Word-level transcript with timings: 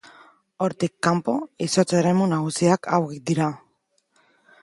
Hortik 0.67 0.93
kanpo, 1.07 1.35
izotz-eremu 1.65 2.27
nagusiak 2.33 2.91
hauek 2.97 3.23
dira. 3.33 3.53